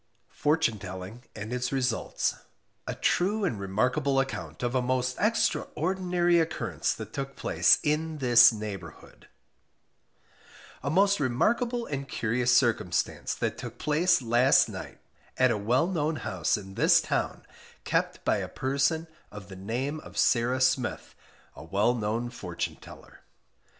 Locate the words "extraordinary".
5.19-6.39